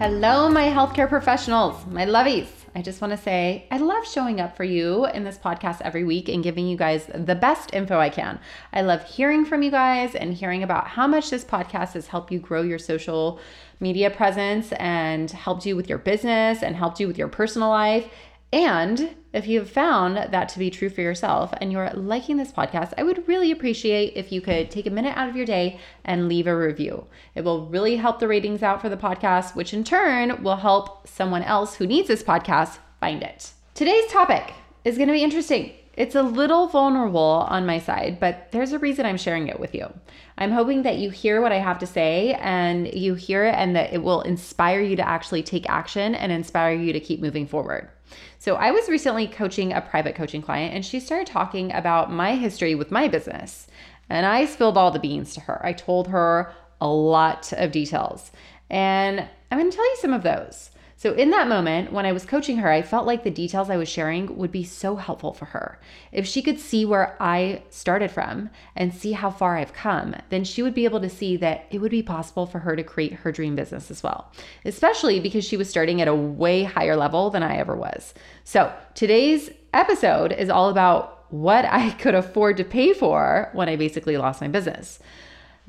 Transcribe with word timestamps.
Hello, 0.00 0.48
my 0.48 0.66
healthcare 0.68 1.10
professionals, 1.10 1.84
my 1.84 2.06
lovies. 2.06 2.48
I 2.74 2.80
just 2.80 3.02
want 3.02 3.10
to 3.10 3.18
say 3.18 3.66
I 3.70 3.76
love 3.76 4.06
showing 4.08 4.40
up 4.40 4.56
for 4.56 4.64
you 4.64 5.04
in 5.04 5.24
this 5.24 5.36
podcast 5.36 5.82
every 5.82 6.04
week 6.04 6.30
and 6.30 6.42
giving 6.42 6.66
you 6.66 6.78
guys 6.78 7.04
the 7.14 7.34
best 7.34 7.74
info 7.74 7.98
I 7.98 8.08
can. 8.08 8.40
I 8.72 8.80
love 8.80 9.04
hearing 9.04 9.44
from 9.44 9.62
you 9.62 9.70
guys 9.70 10.14
and 10.14 10.32
hearing 10.32 10.62
about 10.62 10.86
how 10.86 11.06
much 11.06 11.28
this 11.28 11.44
podcast 11.44 11.92
has 11.92 12.06
helped 12.06 12.32
you 12.32 12.38
grow 12.38 12.62
your 12.62 12.78
social 12.78 13.40
media 13.78 14.08
presence 14.08 14.72
and 14.78 15.30
helped 15.30 15.66
you 15.66 15.76
with 15.76 15.90
your 15.90 15.98
business 15.98 16.62
and 16.62 16.76
helped 16.76 16.98
you 16.98 17.06
with 17.06 17.18
your 17.18 17.28
personal 17.28 17.68
life 17.68 18.10
and 18.52 19.14
if 19.32 19.46
you 19.46 19.60
have 19.60 19.70
found 19.70 20.16
that 20.16 20.48
to 20.48 20.58
be 20.58 20.70
true 20.70 20.90
for 20.90 21.02
yourself 21.02 21.54
and 21.60 21.70
you're 21.70 21.90
liking 21.90 22.36
this 22.36 22.50
podcast, 22.50 22.92
I 22.98 23.04
would 23.04 23.28
really 23.28 23.52
appreciate 23.52 24.14
if 24.16 24.32
you 24.32 24.40
could 24.40 24.72
take 24.72 24.86
a 24.86 24.90
minute 24.90 25.16
out 25.16 25.28
of 25.28 25.36
your 25.36 25.46
day 25.46 25.78
and 26.04 26.28
leave 26.28 26.48
a 26.48 26.56
review. 26.56 27.06
It 27.36 27.44
will 27.44 27.66
really 27.66 27.96
help 27.96 28.18
the 28.18 28.26
ratings 28.26 28.64
out 28.64 28.80
for 28.80 28.88
the 28.88 28.96
podcast, 28.96 29.54
which 29.54 29.72
in 29.72 29.84
turn 29.84 30.42
will 30.42 30.56
help 30.56 31.06
someone 31.06 31.44
else 31.44 31.76
who 31.76 31.86
needs 31.86 32.08
this 32.08 32.24
podcast 32.24 32.78
find 32.98 33.22
it. 33.22 33.52
Today's 33.74 34.10
topic 34.10 34.52
is 34.84 34.96
going 34.96 35.08
to 35.08 35.14
be 35.14 35.22
interesting. 35.22 35.72
It's 35.94 36.14
a 36.14 36.22
little 36.22 36.66
vulnerable 36.66 37.46
on 37.48 37.66
my 37.66 37.78
side, 37.78 38.18
but 38.18 38.50
there's 38.50 38.72
a 38.72 38.78
reason 38.78 39.06
I'm 39.06 39.16
sharing 39.16 39.48
it 39.48 39.60
with 39.60 39.74
you. 39.74 39.92
I'm 40.38 40.50
hoping 40.50 40.82
that 40.82 40.98
you 40.98 41.10
hear 41.10 41.40
what 41.40 41.52
I 41.52 41.58
have 41.58 41.78
to 41.80 41.86
say 41.86 42.32
and 42.34 42.92
you 42.92 43.14
hear 43.14 43.44
it 43.44 43.54
and 43.54 43.76
that 43.76 43.92
it 43.92 44.02
will 44.02 44.22
inspire 44.22 44.80
you 44.80 44.96
to 44.96 45.06
actually 45.06 45.42
take 45.42 45.68
action 45.68 46.14
and 46.14 46.32
inspire 46.32 46.74
you 46.74 46.92
to 46.92 47.00
keep 47.00 47.20
moving 47.20 47.46
forward. 47.46 47.90
So, 48.38 48.56
I 48.56 48.70
was 48.70 48.88
recently 48.88 49.26
coaching 49.26 49.72
a 49.72 49.80
private 49.80 50.14
coaching 50.14 50.42
client 50.42 50.74
and 50.74 50.84
she 50.84 51.00
started 51.00 51.26
talking 51.26 51.72
about 51.72 52.12
my 52.12 52.36
history 52.36 52.74
with 52.74 52.90
my 52.90 53.08
business. 53.08 53.66
And 54.08 54.26
I 54.26 54.44
spilled 54.46 54.76
all 54.76 54.90
the 54.90 54.98
beans 54.98 55.34
to 55.34 55.40
her. 55.42 55.64
I 55.64 55.72
told 55.72 56.08
her 56.08 56.52
a 56.80 56.88
lot 56.88 57.52
of 57.52 57.70
details. 57.70 58.32
And 58.68 59.20
I'm 59.50 59.58
going 59.58 59.70
to 59.70 59.76
tell 59.76 59.88
you 59.88 59.96
some 60.00 60.12
of 60.12 60.22
those. 60.22 60.70
So, 61.00 61.14
in 61.14 61.30
that 61.30 61.48
moment, 61.48 61.94
when 61.94 62.04
I 62.04 62.12
was 62.12 62.26
coaching 62.26 62.58
her, 62.58 62.68
I 62.70 62.82
felt 62.82 63.06
like 63.06 63.24
the 63.24 63.30
details 63.30 63.70
I 63.70 63.78
was 63.78 63.88
sharing 63.88 64.36
would 64.36 64.52
be 64.52 64.64
so 64.64 64.96
helpful 64.96 65.32
for 65.32 65.46
her. 65.46 65.80
If 66.12 66.26
she 66.26 66.42
could 66.42 66.60
see 66.60 66.84
where 66.84 67.16
I 67.18 67.62
started 67.70 68.10
from 68.10 68.50
and 68.76 68.92
see 68.92 69.12
how 69.12 69.30
far 69.30 69.56
I've 69.56 69.72
come, 69.72 70.14
then 70.28 70.44
she 70.44 70.62
would 70.62 70.74
be 70.74 70.84
able 70.84 71.00
to 71.00 71.08
see 71.08 71.38
that 71.38 71.64
it 71.70 71.78
would 71.78 71.90
be 71.90 72.02
possible 72.02 72.44
for 72.44 72.58
her 72.58 72.76
to 72.76 72.82
create 72.82 73.14
her 73.14 73.32
dream 73.32 73.56
business 73.56 73.90
as 73.90 74.02
well, 74.02 74.30
especially 74.66 75.20
because 75.20 75.42
she 75.42 75.56
was 75.56 75.70
starting 75.70 76.02
at 76.02 76.08
a 76.08 76.14
way 76.14 76.64
higher 76.64 76.96
level 76.96 77.30
than 77.30 77.42
I 77.42 77.56
ever 77.56 77.74
was. 77.74 78.12
So, 78.44 78.70
today's 78.94 79.48
episode 79.72 80.32
is 80.32 80.50
all 80.50 80.68
about 80.68 81.32
what 81.32 81.64
I 81.64 81.90
could 81.98 82.14
afford 82.14 82.58
to 82.58 82.64
pay 82.64 82.92
for 82.92 83.48
when 83.54 83.70
I 83.70 83.76
basically 83.76 84.18
lost 84.18 84.42
my 84.42 84.48
business. 84.48 84.98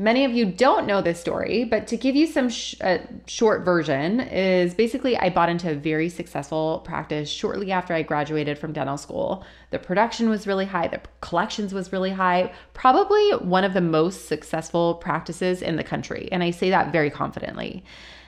Many 0.01 0.25
of 0.25 0.31
you 0.31 0.47
don't 0.47 0.87
know 0.87 0.99
this 0.99 1.19
story, 1.19 1.63
but 1.63 1.85
to 1.85 1.95
give 1.95 2.15
you 2.15 2.25
some 2.25 2.49
sh- 2.49 2.73
uh, 2.81 2.97
short 3.27 3.63
version 3.63 4.19
is 4.19 4.73
basically 4.73 5.15
I 5.15 5.29
bought 5.29 5.47
into 5.47 5.69
a 5.69 5.75
very 5.75 6.09
successful 6.09 6.79
practice 6.83 7.29
shortly 7.29 7.71
after 7.71 7.93
I 7.93 8.01
graduated 8.01 8.57
from 8.57 8.73
dental 8.73 8.97
school. 8.97 9.45
The 9.69 9.77
production 9.77 10.27
was 10.27 10.47
really 10.47 10.65
high, 10.65 10.87
the 10.87 11.01
collections 11.19 11.71
was 11.71 11.93
really 11.93 12.09
high, 12.09 12.51
probably 12.73 13.29
one 13.41 13.63
of 13.63 13.75
the 13.75 13.81
most 13.81 14.27
successful 14.27 14.95
practices 14.95 15.61
in 15.61 15.75
the 15.75 15.83
country, 15.83 16.29
and 16.31 16.41
I 16.41 16.49
say 16.49 16.71
that 16.71 16.91
very 16.91 17.11
confidently. 17.11 17.83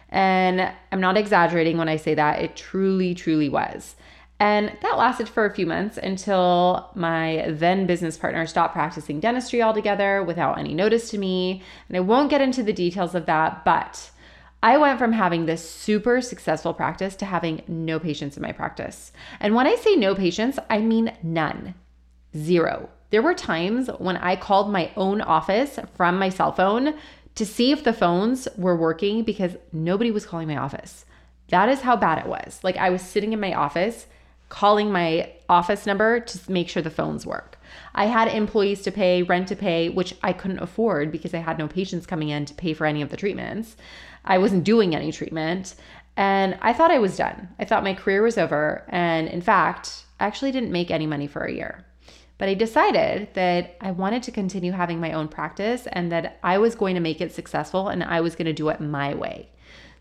And 0.09 0.71
I'm 0.91 1.01
not 1.01 1.17
exaggerating 1.17 1.79
when 1.79 1.89
I 1.89 1.95
say 1.95 2.13
that, 2.13 2.39
it 2.39 2.55
truly 2.55 3.15
truly 3.15 3.49
was. 3.49 3.95
And 4.39 4.75
that 4.81 4.97
lasted 4.97 5.29
for 5.29 5.45
a 5.45 5.53
few 5.53 5.65
months 5.65 5.97
until 5.97 6.89
my 6.95 7.45
then 7.47 7.85
business 7.85 8.17
partner 8.17 8.45
stopped 8.45 8.73
practicing 8.73 9.19
dentistry 9.19 9.61
altogether 9.61 10.21
without 10.21 10.57
any 10.57 10.73
notice 10.73 11.09
to 11.11 11.17
me. 11.17 11.63
And 11.87 11.95
I 11.95 12.01
won't 12.01 12.29
get 12.29 12.41
into 12.41 12.63
the 12.63 12.73
details 12.73 13.15
of 13.15 13.25
that, 13.27 13.63
but 13.63 14.11
I 14.61 14.77
went 14.77 14.97
from 14.97 15.11
having 15.11 15.45
this 15.45 15.69
super 15.69 16.21
successful 16.21 16.73
practice 16.73 17.15
to 17.17 17.25
having 17.25 17.63
no 17.67 17.99
patients 17.99 18.37
in 18.37 18.43
my 18.43 18.53
practice. 18.53 19.11
And 19.39 19.55
when 19.55 19.67
I 19.67 19.75
say 19.75 19.95
no 19.95 20.15
patients, 20.15 20.57
I 20.69 20.79
mean 20.79 21.15
none, 21.21 21.75
zero. 22.35 22.89
There 23.09 23.21
were 23.21 23.33
times 23.33 23.89
when 23.99 24.17
I 24.17 24.35
called 24.35 24.71
my 24.71 24.91
own 24.95 25.21
office 25.21 25.79
from 25.95 26.17
my 26.17 26.29
cell 26.29 26.51
phone 26.51 26.95
to 27.35 27.45
see 27.45 27.71
if 27.71 27.83
the 27.83 27.93
phones 27.93 28.47
were 28.57 28.75
working 28.75 29.23
because 29.23 29.57
nobody 29.71 30.11
was 30.11 30.25
calling 30.25 30.47
my 30.47 30.57
office. 30.57 31.05
That 31.49 31.69
is 31.69 31.81
how 31.81 31.95
bad 31.95 32.19
it 32.19 32.27
was. 32.27 32.59
Like 32.63 32.77
I 32.77 32.89
was 32.89 33.01
sitting 33.01 33.33
in 33.33 33.39
my 33.39 33.53
office 33.53 34.07
calling 34.53 34.91
my 34.91 35.31
office 35.49 35.87
number 35.87 36.19
to 36.19 36.51
make 36.51 36.69
sure 36.69 36.83
the 36.83 36.89
phones 36.91 37.25
work. 37.25 37.57
I 37.95 38.05
had 38.05 38.27
employees 38.27 38.83
to 38.83 38.91
pay, 38.91 39.23
rent 39.23 39.47
to 39.47 39.55
pay, 39.55 39.89
which 39.89 40.13
I 40.21 40.31
couldn't 40.31 40.59
afford 40.59 41.11
because 41.11 41.33
I 41.33 41.39
had 41.39 41.57
no 41.57 41.67
patients 41.67 42.05
coming 42.05 42.29
in 42.29 42.45
to 42.45 42.53
pay 42.53 42.75
for 42.75 42.85
any 42.85 43.01
of 43.01 43.09
the 43.09 43.17
treatments. 43.17 43.75
I 44.23 44.37
wasn't 44.37 44.63
doing 44.63 44.93
any 44.95 45.11
treatment. 45.11 45.73
And 46.15 46.55
I 46.61 46.71
thought 46.71 46.91
I 46.91 46.99
was 46.99 47.17
done. 47.17 47.49
I 47.57 47.65
thought 47.65 47.83
my 47.83 47.95
career 47.95 48.21
was 48.21 48.37
over. 48.37 48.85
And 48.89 49.27
in 49.27 49.41
fact, 49.41 50.05
I 50.19 50.27
actually 50.27 50.51
didn't 50.51 50.71
make 50.71 50.91
any 50.91 51.07
money 51.07 51.25
for 51.25 51.45
a 51.45 51.51
year. 51.51 51.83
But 52.37 52.47
I 52.47 52.53
decided 52.53 53.29
that 53.33 53.75
I 53.81 53.89
wanted 53.89 54.21
to 54.23 54.31
continue 54.31 54.71
having 54.71 54.99
my 54.99 55.13
own 55.13 55.29
practice 55.29 55.87
and 55.91 56.11
that 56.11 56.37
I 56.43 56.59
was 56.59 56.75
going 56.75 56.93
to 56.93 57.01
make 57.01 57.21
it 57.21 57.33
successful 57.33 57.87
and 57.89 58.03
I 58.03 58.21
was 58.21 58.35
going 58.35 58.45
to 58.45 58.53
do 58.53 58.69
it 58.69 58.79
my 58.79 59.15
way. 59.15 59.49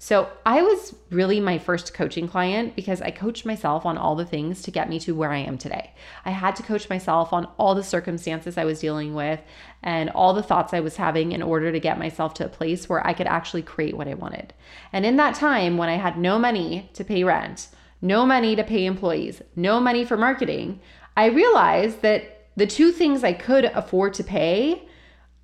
So 0.04 0.28
I 0.44 0.62
was 0.62 0.96
really 1.10 1.38
my 1.38 1.58
first 1.58 1.94
coaching 1.94 2.26
client 2.26 2.74
because 2.74 3.00
I 3.00 3.12
coached 3.12 3.46
myself 3.46 3.86
on 3.86 3.96
all 3.96 4.16
the 4.16 4.26
things 4.26 4.60
to 4.62 4.72
get 4.72 4.88
me 4.88 4.98
to 4.98 5.14
where 5.14 5.30
I 5.30 5.38
am 5.38 5.56
today. 5.56 5.94
I 6.24 6.32
had 6.32 6.56
to 6.56 6.64
coach 6.64 6.90
myself 6.90 7.32
on 7.32 7.44
all 7.56 7.76
the 7.76 7.84
circumstances 7.84 8.58
I 8.58 8.64
was 8.64 8.80
dealing 8.80 9.14
with 9.14 9.38
and 9.80 10.10
all 10.10 10.34
the 10.34 10.42
thoughts 10.42 10.74
I 10.74 10.80
was 10.80 10.96
having 10.96 11.30
in 11.30 11.40
order 11.40 11.70
to 11.70 11.78
get 11.78 12.00
myself 12.00 12.34
to 12.34 12.44
a 12.44 12.48
place 12.48 12.88
where 12.88 13.06
I 13.06 13.12
could 13.12 13.28
actually 13.28 13.62
create 13.62 13.96
what 13.96 14.08
I 14.08 14.14
wanted. 14.14 14.52
And 14.92 15.06
in 15.06 15.18
that 15.18 15.36
time 15.36 15.76
when 15.76 15.88
I 15.88 15.98
had 15.98 16.18
no 16.18 16.36
money 16.36 16.90
to 16.94 17.04
pay 17.04 17.22
rent, 17.22 17.68
no 18.00 18.26
money 18.26 18.56
to 18.56 18.64
pay 18.64 18.86
employees, 18.86 19.40
no 19.54 19.78
money 19.78 20.04
for 20.04 20.16
marketing, 20.16 20.80
I 21.16 21.26
realized 21.26 22.02
that 22.02 22.48
the 22.56 22.66
two 22.66 22.90
things 22.90 23.22
I 23.22 23.34
could 23.34 23.66
afford 23.66 24.14
to 24.14 24.24
pay, 24.24 24.82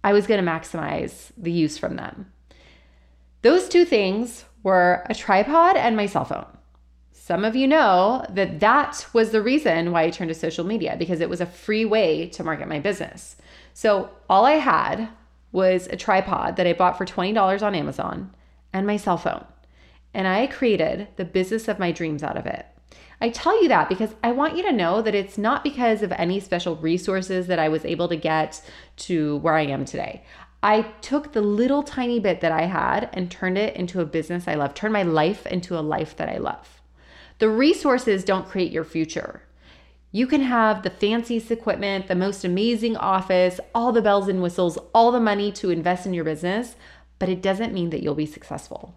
I 0.03 0.13
was 0.13 0.27
going 0.27 0.45
to 0.45 0.51
maximize 0.51 1.31
the 1.37 1.53
use 1.53 1.79
from 1.79 1.95
them. 1.95 2.33
Those 3.43 3.69
two 3.69 3.85
things 3.85 4.47
were 4.63 5.05
a 5.09 5.15
tripod 5.15 5.77
and 5.77 5.97
my 5.97 6.07
cell 6.07 6.25
phone. 6.25 6.47
Some 7.13 7.45
of 7.45 7.55
you 7.55 7.69
know 7.69 8.25
that 8.31 8.61
that 8.61 9.07
was 9.13 9.31
the 9.31 9.43
reason 9.43 9.93
why 9.93 10.05
I 10.05 10.11
turned 10.11 10.29
to 10.29 10.35
social 10.35 10.65
media 10.65 10.97
because 10.99 11.21
it 11.21 11.29
was 11.29 11.41
a 11.41 11.47
free 11.47 11.85
way 11.85 12.29
to 12.29 12.45
market 12.45 12.69
my 12.69 12.81
business. 12.81 13.37
So 13.75 14.11
all 14.31 14.47
I 14.47 14.53
had 14.53 15.09
was 15.53 15.89
a 15.89 15.97
tripod 15.97 16.57
that 16.57 16.67
I 16.67 16.73
bought 16.73 16.97
for 16.97 17.05
$20 17.05 17.63
on 17.63 17.75
Amazon 17.75 18.35
and 18.73 18.87
my 18.87 18.97
cell 18.97 19.19
phone. 19.19 19.45
And 20.15 20.27
I 20.27 20.47
created 20.47 21.09
the 21.17 21.25
business 21.25 21.69
of 21.69 21.79
my 21.79 21.93
dreams 21.93 22.23
out 22.23 22.37
of 22.37 22.47
it. 22.47 22.67
I 23.21 23.31
tell 23.31 23.61
you 23.63 23.69
that 23.69 23.89
because 23.89 24.15
I 24.23 24.33
want 24.33 24.57
you 24.57 24.63
to 24.63 24.73
know 24.73 25.03
that 25.03 25.15
it's 25.15 25.37
not 25.37 25.65
because 25.65 26.03
of 26.03 26.13
any 26.13 26.39
special 26.41 26.77
resources 26.77 27.49
that 27.49 27.59
I 27.59 27.69
was 27.69 27.85
able 27.85 28.09
to 28.09 28.17
get 28.17 28.63
to 28.99 29.39
where 29.39 29.55
I 29.55 29.67
am 29.67 29.85
today. 29.85 30.23
I 30.63 30.83
took 31.01 31.33
the 31.33 31.41
little 31.41 31.83
tiny 31.83 32.19
bit 32.19 32.41
that 32.41 32.51
I 32.53 32.63
had 32.63 33.11
and 33.13 33.31
turned 33.31 33.59
it 33.59 33.77
into 33.77 34.01
a 34.01 34.07
business 34.07 34.49
I 34.49 34.55
love, 34.55 34.75
turned 34.75 34.93
my 34.93 35.05
life 35.05 35.47
into 35.47 35.79
a 35.79 35.81
life 35.81 36.17
that 36.17 36.29
I 36.29 36.39
love. 36.39 36.81
The 37.39 37.49
resources 37.49 38.25
don't 38.25 38.49
create 38.49 38.73
your 38.73 38.85
future. 38.85 39.43
You 40.11 40.27
can 40.27 40.41
have 40.41 40.83
the 40.83 40.91
fanciest 40.91 41.51
equipment, 41.51 42.09
the 42.09 42.15
most 42.15 42.45
amazing 42.45 42.97
office, 42.97 43.61
all 43.75 43.93
the 43.93 44.03
bells 44.03 44.27
and 44.27 44.43
whistles, 44.43 44.79
all 44.95 45.13
the 45.13 45.21
money 45.21 45.53
to 45.53 45.71
invest 45.71 46.07
in 46.07 46.15
your 46.15 46.25
business, 46.25 46.75
but 47.19 47.29
it 47.29 47.43
doesn't 47.43 47.75
mean 47.75 47.91
that 47.91 48.03
you'll 48.03 48.15
be 48.15 48.27
successful. 48.27 48.97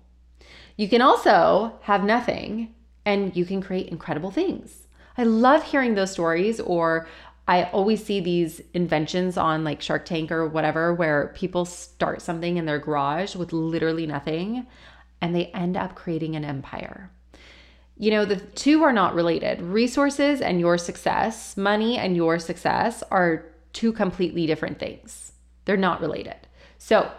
You 0.77 0.87
can 0.87 1.01
also 1.01 1.73
have 1.81 2.03
nothing 2.03 2.73
and 3.05 3.35
you 3.35 3.45
can 3.45 3.61
create 3.61 3.89
incredible 3.89 4.31
things. 4.31 4.87
I 5.17 5.23
love 5.23 5.63
hearing 5.63 5.93
those 5.93 6.11
stories 6.11 6.59
or 6.59 7.07
I 7.51 7.63
always 7.73 8.01
see 8.01 8.21
these 8.21 8.61
inventions 8.73 9.35
on 9.35 9.65
like 9.65 9.81
Shark 9.81 10.05
Tank 10.05 10.31
or 10.31 10.47
whatever 10.47 10.93
where 10.93 11.33
people 11.35 11.65
start 11.65 12.21
something 12.21 12.55
in 12.55 12.63
their 12.63 12.79
garage 12.79 13.35
with 13.35 13.51
literally 13.51 14.05
nothing 14.07 14.65
and 15.19 15.35
they 15.35 15.47
end 15.47 15.75
up 15.75 15.93
creating 15.93 16.37
an 16.37 16.45
empire. 16.45 17.11
You 17.97 18.11
know, 18.11 18.23
the 18.23 18.37
two 18.37 18.83
are 18.83 18.93
not 18.93 19.15
related. 19.15 19.61
Resources 19.61 20.39
and 20.39 20.61
your 20.61 20.77
success, 20.77 21.57
money 21.57 21.97
and 21.97 22.15
your 22.15 22.39
success 22.39 23.03
are 23.11 23.43
two 23.73 23.91
completely 23.91 24.47
different 24.47 24.79
things. 24.79 25.33
They're 25.65 25.75
not 25.75 25.99
related. 25.99 26.47
So, 26.77 27.11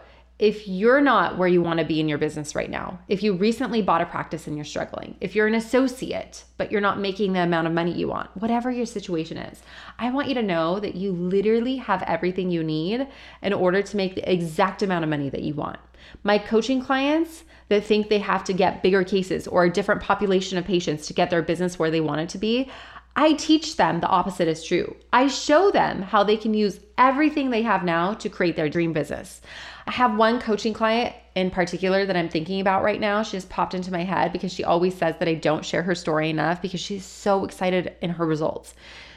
if 0.43 0.67
you're 0.67 1.01
not 1.01 1.39
where 1.39 1.47
you 1.47 1.63
want 1.63 1.79
to 1.79 1.85
be 1.85 2.01
in 2.01 2.09
your 2.09 2.19
business 2.19 2.57
right 2.57 2.69
now, 2.69 2.99
if 3.07 3.23
you 3.23 3.33
recently 3.33 3.81
bought 3.81 4.01
a 4.01 4.07
practice 4.07 4.49
and 4.49 4.57
you're 4.57 4.65
struggling, 4.65 5.15
if 5.21 5.37
you're 5.37 5.47
an 5.47 5.55
associate 5.55 6.43
but 6.57 6.73
you're 6.73 6.81
not 6.81 6.99
making 6.99 7.33
the 7.33 7.39
amount 7.39 7.69
of 7.69 7.73
money 7.73 7.93
you 7.93 8.09
want, 8.09 8.29
whatever 8.37 8.69
your 8.69 8.85
situation 8.85 9.37
is, 9.37 9.63
I 10.01 10.11
want 10.11 10.27
you 10.27 10.35
to 10.35 10.43
know 10.43 10.81
that 10.81 10.97
you 10.97 11.13
literally 11.13 11.77
have 11.77 12.03
everything 12.03 12.51
you 12.51 12.65
need 12.65 13.07
in 13.41 13.53
order 13.53 13.83
to 13.83 13.97
make 13.97 14.17
the 14.17 14.33
exact 14.33 14.83
amount 14.83 15.05
of 15.05 15.11
money 15.11 15.31
that 15.31 15.45
you 15.45 15.55
want. 15.55 15.79
My 16.25 16.39
coaching 16.39 16.83
clients 16.83 17.45
that 17.69 17.85
think 17.85 18.09
they 18.09 18.19
have 18.19 18.43
to 18.45 18.53
get 18.53 18.83
bigger 18.83 19.05
cases 19.05 19.47
or 19.47 19.63
a 19.63 19.73
different 19.73 20.03
population 20.03 20.59
of 20.59 20.65
patients 20.65 21.07
to 21.07 21.15
get 21.15 21.31
their 21.31 21.43
business 21.43 21.79
where 21.79 21.91
they 21.91 22.01
want 22.01 22.21
it 22.21 22.29
to 22.31 22.39
be, 22.39 22.69
I 23.15 23.35
teach 23.35 23.77
them 23.77 24.01
the 24.01 24.09
opposite 24.09 24.49
is 24.49 24.65
true. 24.65 24.97
I 25.13 25.29
show 25.29 25.71
them 25.71 26.03
how 26.03 26.25
they 26.25 26.37
can 26.37 26.55
use 26.55 26.81
everything 26.97 27.51
they 27.51 27.63
have 27.63 27.85
now 27.85 28.15
to 28.15 28.29
create 28.31 28.57
their 28.57 28.71
dream 28.71 28.93
business. 28.93 29.43
I 29.87 29.91
have 29.91 30.17
one 30.17 30.41
coaching 30.41 30.73
client 30.73 31.15
in 31.35 31.51
particular 31.51 32.07
that 32.07 32.17
I'm 32.17 32.29
thinking 32.29 32.61
about 32.61 32.83
right 32.83 33.01
now. 33.01 33.23
She 33.23 33.37
just 33.37 33.51
popped 33.51 33.75
into 33.75 33.93
my 33.93 34.05
head 34.05 34.33
because 34.33 34.53
she 34.53 34.65
always 34.65 34.95
says 34.95 35.17
that 35.19 35.29
I 35.29 35.35
don't 35.35 35.65
share 35.65 35.83
her 35.83 35.95
story 35.95 36.31
enough 36.31 36.63
because 36.63 36.81
she's 36.81 37.05
so 37.05 37.45
excited 37.45 37.95
in 38.01 38.11
her 38.11 38.27
results. 38.27 38.75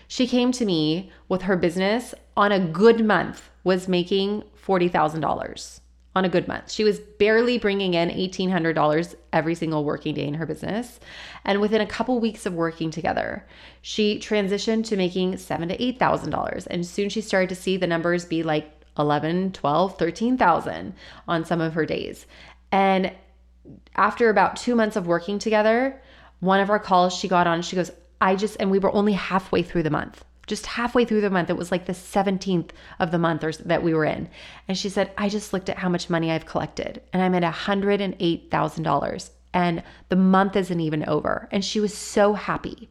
She 0.08 0.28
came 0.28 0.52
to 0.54 0.66
me 0.66 1.12
with 1.30 1.44
her 1.44 1.56
business 1.56 2.14
on 2.36 2.52
a 2.52 2.60
good 2.60 3.06
month 3.06 3.50
was 3.64 3.88
making 3.88 4.44
$40,000 4.66 5.80
on 6.16 6.24
a 6.26 6.30
good 6.30 6.48
month. 6.48 6.72
She 6.72 6.84
was 6.84 7.00
barely 7.00 7.58
bringing 7.58 7.94
in 7.94 8.10
$1,800 8.10 9.16
every 9.34 9.54
single 9.54 9.84
working 9.84 10.16
day 10.16 10.26
in 10.26 10.36
her 10.36 10.46
business. 10.46 11.00
And 11.44 11.60
within 11.60 11.82
a 11.82 11.86
couple 11.86 12.20
weeks 12.20 12.46
of 12.46 12.54
working 12.54 12.90
together, 12.90 13.46
she 13.82 14.18
transitioned 14.18 14.86
to 14.86 14.96
making 14.96 15.38
seven 15.38 15.68
to 15.70 15.78
$8,000. 15.78 16.68
And 16.68 16.86
soon 16.86 17.10
she 17.10 17.22
started 17.22 17.50
to 17.50 17.56
see 17.56 17.76
the 17.76 17.86
numbers 17.86 18.24
be 18.24 18.44
like 18.44 18.72
11, 18.98 19.52
12, 19.52 19.98
13,000 20.00 20.94
on 21.28 21.46
some 21.46 21.60
of 21.60 21.74
her 21.74 21.86
days. 21.86 22.26
And 22.72 23.12
after 23.96 24.30
about 24.30 24.56
two 24.56 24.76
months 24.76 24.96
of 24.96 25.08
working 25.08 25.38
together, 25.38 26.02
one 26.40 26.60
of 26.60 26.70
our 26.70 26.80
calls 26.80 27.14
she 27.14 27.28
got 27.28 27.48
on, 27.48 27.62
she 27.62 27.76
goes, 27.76 27.92
I 28.22 28.36
just, 28.36 28.56
and 28.60 28.72
we 28.72 28.80
were 28.80 28.94
only 28.94 29.14
halfway 29.14 29.64
through 29.64 29.84
the 29.84 29.90
month, 29.90 30.24
just 30.48 30.66
halfway 30.66 31.06
through 31.06 31.22
the 31.22 31.30
month. 31.30 31.50
It 31.50 31.58
was 31.58 31.72
like 31.72 31.86
the 31.86 31.94
17th 31.94 32.70
of 33.00 33.12
the 33.12 33.18
month 33.18 33.44
or, 33.44 33.52
that 33.52 33.84
we 33.84 33.94
were 33.94 34.06
in. 34.06 34.30
And 34.68 34.78
she 34.78 34.90
said, 34.90 35.12
I 35.18 35.30
just 35.30 35.54
looked 35.54 35.70
at 35.70 35.78
how 35.78 35.90
much 35.90 36.10
money 36.10 36.32
I've 36.32 36.46
collected 36.46 37.02
and 37.14 37.22
I'm 37.22 37.36
at 37.36 37.54
$108,000 37.54 39.30
and 39.54 39.84
the 40.10 40.16
month 40.16 40.56
isn't 40.56 40.80
even 40.80 41.08
over. 41.08 41.48
And 41.52 41.64
she 41.64 41.80
was 41.80 41.94
so 41.94 42.34
happy. 42.34 42.90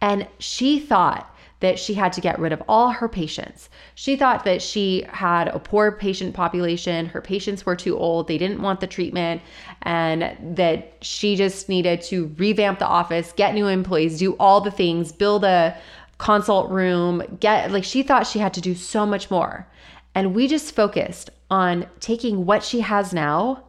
And 0.00 0.26
she 0.38 0.80
thought, 0.80 1.32
that 1.60 1.78
she 1.78 1.94
had 1.94 2.12
to 2.12 2.20
get 2.20 2.38
rid 2.38 2.52
of 2.52 2.62
all 2.68 2.90
her 2.90 3.08
patients. 3.08 3.70
She 3.94 4.16
thought 4.16 4.44
that 4.44 4.60
she 4.60 5.06
had 5.08 5.48
a 5.48 5.58
poor 5.58 5.90
patient 5.90 6.34
population, 6.34 7.06
her 7.06 7.22
patients 7.22 7.64
were 7.64 7.76
too 7.76 7.96
old, 7.96 8.28
they 8.28 8.36
didn't 8.36 8.60
want 8.60 8.80
the 8.80 8.86
treatment, 8.86 9.40
and 9.82 10.36
that 10.56 10.98
she 11.00 11.34
just 11.34 11.68
needed 11.68 12.02
to 12.02 12.34
revamp 12.36 12.78
the 12.78 12.86
office, 12.86 13.32
get 13.32 13.54
new 13.54 13.68
employees, 13.68 14.18
do 14.18 14.34
all 14.34 14.60
the 14.60 14.70
things, 14.70 15.12
build 15.12 15.44
a 15.44 15.76
consult 16.18 16.70
room, 16.70 17.22
get 17.40 17.70
like 17.70 17.84
she 17.84 18.02
thought 18.02 18.26
she 18.26 18.38
had 18.38 18.54
to 18.54 18.60
do 18.60 18.74
so 18.74 19.04
much 19.04 19.30
more. 19.30 19.68
And 20.14 20.34
we 20.34 20.48
just 20.48 20.74
focused 20.74 21.30
on 21.50 21.86
taking 22.00 22.46
what 22.46 22.62
she 22.62 22.80
has 22.80 23.12
now 23.12 23.64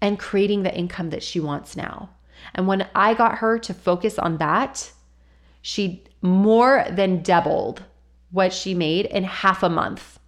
and 0.00 0.18
creating 0.18 0.62
the 0.62 0.74
income 0.74 1.10
that 1.10 1.22
she 1.22 1.40
wants 1.40 1.76
now. 1.76 2.08
And 2.54 2.66
when 2.66 2.88
I 2.94 3.12
got 3.12 3.38
her 3.38 3.58
to 3.58 3.74
focus 3.74 4.18
on 4.18 4.38
that, 4.38 4.90
she 5.60 6.04
more 6.22 6.86
than 6.90 7.22
doubled 7.22 7.84
what 8.30 8.52
she 8.52 8.74
made 8.74 9.06
in 9.06 9.24
half 9.24 9.62
a 9.62 9.68
month 9.68 10.18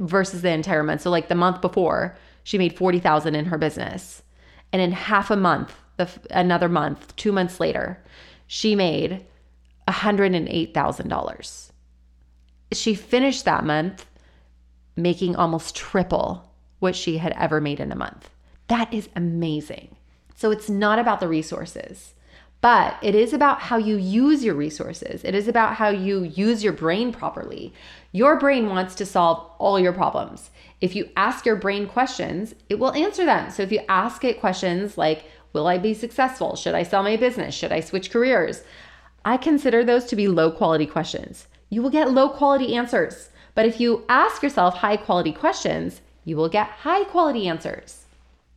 versus 0.00 0.42
the 0.42 0.50
entire 0.50 0.82
month. 0.82 1.02
So 1.02 1.10
like 1.10 1.28
the 1.28 1.34
month 1.34 1.60
before, 1.60 2.16
she 2.42 2.58
made 2.58 2.76
40,000 2.76 3.34
in 3.34 3.44
her 3.46 3.58
business. 3.58 4.22
And 4.72 4.82
in 4.82 4.90
half 4.90 5.30
a 5.30 5.36
month, 5.36 5.72
the 5.96 6.10
another 6.30 6.68
month, 6.68 7.14
2 7.14 7.30
months 7.30 7.60
later, 7.60 8.02
she 8.48 8.74
made 8.74 9.24
$108,000. 9.88 11.70
She 12.72 12.94
finished 12.94 13.44
that 13.44 13.64
month 13.64 14.06
making 14.96 15.36
almost 15.36 15.74
triple 15.74 16.50
what 16.78 16.96
she 16.96 17.18
had 17.18 17.32
ever 17.36 17.60
made 17.60 17.80
in 17.80 17.92
a 17.92 17.96
month. 17.96 18.30
That 18.68 18.92
is 18.92 19.08
amazing. 19.14 19.96
So 20.36 20.50
it's 20.50 20.68
not 20.70 20.98
about 20.98 21.20
the 21.20 21.28
resources. 21.28 22.14
But 22.60 22.96
it 23.02 23.14
is 23.14 23.34
about 23.34 23.60
how 23.60 23.76
you 23.76 23.96
use 23.96 24.42
your 24.42 24.54
resources. 24.54 25.22
It 25.22 25.34
is 25.34 25.48
about 25.48 25.74
how 25.74 25.88
you 25.88 26.22
use 26.22 26.64
your 26.64 26.72
brain 26.72 27.12
properly. 27.12 27.74
Your 28.10 28.38
brain 28.38 28.70
wants 28.70 28.94
to 28.94 29.04
solve 29.04 29.50
all 29.58 29.78
your 29.78 29.92
problems. 29.92 30.50
If 30.80 30.96
you 30.96 31.10
ask 31.14 31.44
your 31.44 31.56
brain 31.56 31.86
questions, 31.86 32.54
it 32.70 32.78
will 32.78 32.92
answer 32.94 33.26
them. 33.26 33.50
So 33.50 33.62
if 33.62 33.70
you 33.70 33.80
ask 33.86 34.24
it 34.24 34.40
questions 34.40 34.96
like, 34.96 35.24
Will 35.54 35.68
I 35.68 35.78
be 35.78 35.94
successful? 35.94 36.56
Should 36.56 36.74
I 36.74 36.82
sell 36.82 37.02
my 37.02 37.16
business? 37.16 37.54
Should 37.54 37.72
I 37.72 37.80
switch 37.80 38.10
careers? 38.10 38.64
I 39.24 39.36
consider 39.36 39.84
those 39.84 40.04
to 40.06 40.16
be 40.16 40.28
low 40.28 40.50
quality 40.50 40.86
questions. 40.86 41.48
You 41.70 41.82
will 41.82 41.90
get 41.90 42.12
low 42.12 42.28
quality 42.28 42.76
answers. 42.76 43.30
But 43.54 43.66
if 43.66 43.80
you 43.80 44.04
ask 44.08 44.42
yourself 44.42 44.76
high 44.76 44.96
quality 44.96 45.32
questions, 45.32 46.00
you 46.24 46.36
will 46.36 46.48
get 46.48 46.68
high 46.68 47.04
quality 47.04 47.48
answers. 47.48 48.04